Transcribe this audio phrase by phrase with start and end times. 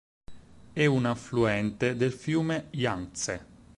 [0.73, 3.45] È un affluente del fiume Yangtze.